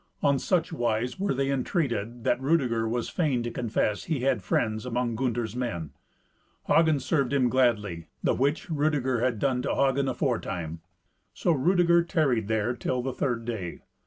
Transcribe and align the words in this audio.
On 0.23 0.39
such 0.39 0.73
wise 0.73 1.19
were 1.19 1.35
the 1.35 1.51
entreated 1.51 2.23
that 2.23 2.41
Rudeger 2.41 2.87
was 2.89 3.07
fain 3.07 3.43
to 3.43 3.51
confess 3.51 4.05
he 4.05 4.21
had 4.21 4.41
friends 4.41 4.83
among 4.83 5.15
Gunther's 5.15 5.55
men. 5.55 5.91
Hagen 6.65 6.99
served 6.99 7.31
him 7.31 7.49
gladly, 7.49 8.07
the 8.23 8.33
which 8.33 8.67
Rudeger 8.71 9.19
had 9.19 9.37
done 9.37 9.61
to 9.61 9.75
Hagen 9.75 10.07
aforetime. 10.07 10.81
So 11.35 11.51
Rudeger 11.51 12.01
tarried 12.03 12.47
there 12.47 12.73
till 12.75 13.03
the 13.03 13.13
third 13.13 13.45
day. 13.45 13.81